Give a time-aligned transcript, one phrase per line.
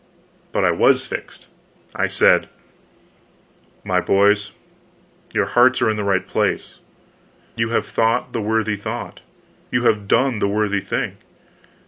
[0.51, 1.47] But I was fixed.
[1.95, 2.49] I said:
[3.83, 4.49] "My boys,
[5.31, 6.79] your hearts are in the right place,
[7.55, 9.19] you have thought the worthy thought,
[9.69, 11.17] you have done the worthy thing.